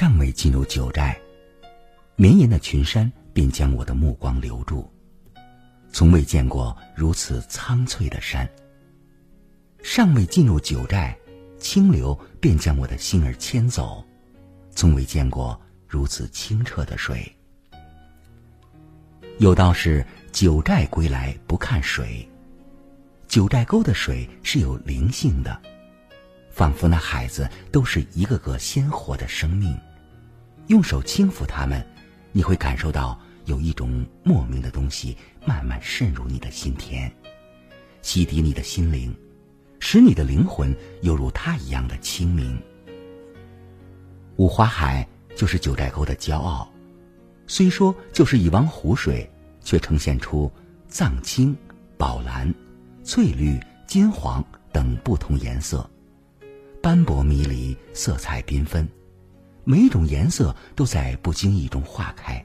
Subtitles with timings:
[0.00, 1.20] 尚未进入九寨，
[2.14, 4.88] 绵延的群山便将我的目光留住。
[5.90, 8.48] 从未见过如此苍翠的山。
[9.82, 11.18] 尚未进入九寨，
[11.58, 14.04] 清流便将我的心儿牵走。
[14.70, 17.34] 从未见过如此清澈的水。
[19.38, 22.24] 有道是九寨归来不看水，
[23.26, 25.60] 九寨沟的水是有灵性的，
[26.52, 29.76] 仿佛那海子都是一个个鲜活的生命。
[30.68, 31.84] 用手轻抚它们，
[32.30, 35.16] 你会感受到有一种莫名的东西
[35.46, 37.10] 慢慢渗入你的心田，
[38.02, 39.14] 洗涤你的心灵，
[39.80, 42.60] 使你的灵魂犹如它一样的清明。
[44.36, 46.70] 五花海就是九寨沟的骄傲，
[47.46, 49.28] 虽说就是一汪湖水，
[49.62, 50.52] 却呈现出
[50.86, 51.56] 藏青、
[51.96, 52.54] 宝蓝、
[53.02, 55.88] 翠绿、金黄等不同颜色，
[56.82, 58.86] 斑驳迷离，色彩缤纷。
[59.70, 62.42] 每一种颜色都在不经意中化开，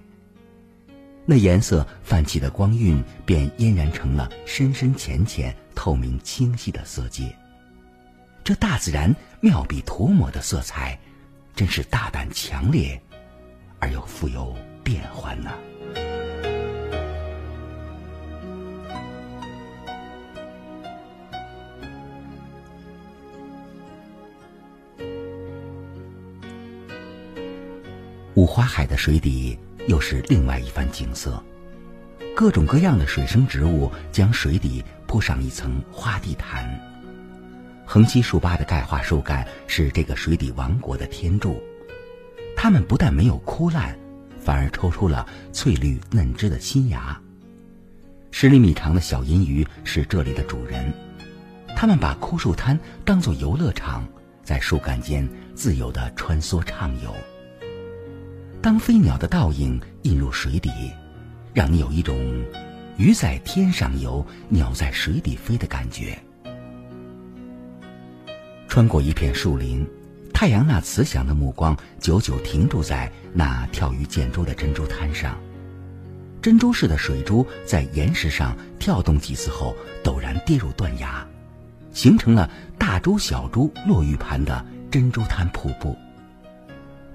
[1.26, 7.34] 那颜色泛起的光晕便嫣然成了深深浅浅、透明清晰的色阶。
[8.44, 11.00] 这大自然妙笔涂抹的色彩，
[11.56, 13.02] 真是大胆强烈，
[13.80, 15.54] 而又富有变幻呢。
[28.54, 31.44] 花海的水底又是另外一番景色，
[32.36, 36.64] 各种各样的水生植物将水底铺上一层花地毯。
[37.84, 41.60] 横七竖八的钙化树干是这个水底王国的天柱，
[42.56, 43.98] 它们不但没有枯烂，
[44.40, 47.20] 反而抽出了翠绿嫩枝的新芽。
[48.30, 50.94] 十厘米长的小银鱼是这里的主人，
[51.76, 54.08] 它们把枯树滩当作游乐场，
[54.44, 57.12] 在树干间自由地穿梭畅游。
[58.64, 60.72] 当飞鸟的倒影映入水底，
[61.54, 62.18] 让你有一种
[62.96, 66.18] 鱼在天上游，鸟在水底飞的感觉。
[68.70, 69.86] 穿过一片树林，
[70.34, 75.38] 太阳那慈祥的目光久久停驻在那跳鱼溅珠的珍珠滩上。
[76.42, 81.28] 珍珠似的水珠在岩石上跳动几次后，陡然跌入断崖，
[81.92, 85.98] 形成了大珠小珠落玉盘的珍珠滩瀑布。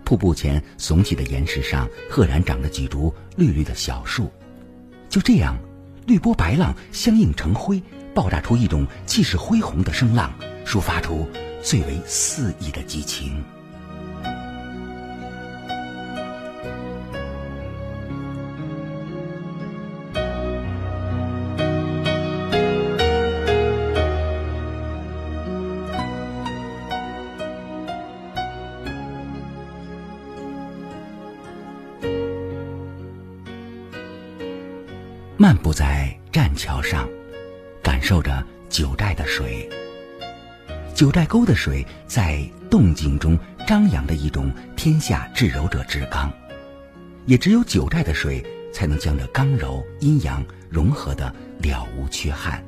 [0.08, 4.32] 瀑布前耸起的岩石上，赫然长着几株绿绿的小树。
[5.10, 5.58] 就这样，
[6.06, 7.82] 绿波白浪相映成辉，
[8.14, 10.32] 爆炸出一种气势恢宏的声浪，
[10.64, 11.28] 抒发出
[11.62, 13.44] 最为肆意的激情。
[35.41, 37.09] 漫步在栈桥上，
[37.81, 39.71] 感受着九寨的水。
[40.97, 46.28] 九寨沟的水在动静中张扬着一种天下至柔者至刚，
[47.27, 51.32] 也只有九寨的水才能将这刚柔阴阳融合的
[51.62, 52.60] 了无缺憾，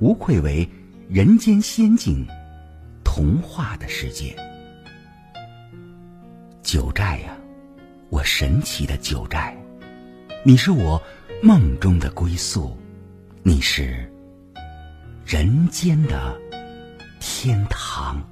[0.00, 0.68] 无愧为
[1.08, 2.26] 人间仙境、
[3.04, 4.34] 童话的世界。
[6.64, 7.36] 九寨呀，
[8.10, 9.56] 我神奇的九寨，
[10.42, 11.00] 你是我。
[11.42, 12.76] 梦中的归宿，
[13.42, 14.10] 你是
[15.24, 16.34] 人间的
[17.20, 18.22] 天堂。